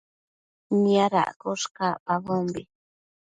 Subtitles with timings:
[0.81, 2.61] Niadaccosh cacpabombi